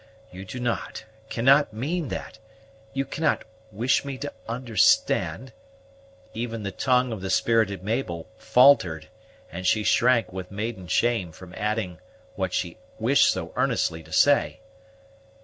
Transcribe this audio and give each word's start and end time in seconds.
You 0.31 0.45
do 0.45 0.59
not, 0.59 1.03
cannot 1.29 1.73
mean 1.73 2.07
that 2.07 2.39
you 2.91 3.05
cannot 3.05 3.43
wish 3.71 4.03
me 4.03 4.17
to 4.17 4.33
understand" 4.47 5.53
even 6.33 6.63
the 6.63 6.71
tongue 6.71 7.11
of 7.11 7.21
the 7.21 7.29
spirited 7.29 7.83
Mabel 7.83 8.27
faltered, 8.39 9.09
and 9.51 9.67
she 9.67 9.83
shrank, 9.83 10.33
with 10.33 10.49
maiden 10.49 10.87
shame, 10.87 11.31
from 11.31 11.53
adding 11.55 11.99
what 12.33 12.51
she 12.51 12.79
wished 12.97 13.29
so 13.29 13.53
earnestly 13.55 14.01
to 14.01 14.11
say. 14.11 14.59